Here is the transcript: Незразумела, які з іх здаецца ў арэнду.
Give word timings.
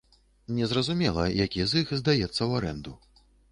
Незразумела, 0.59 1.27
які 1.45 1.61
з 1.71 1.83
іх 1.85 1.93
здаецца 2.01 2.35
ў 2.35 2.51
арэнду. 2.63 2.99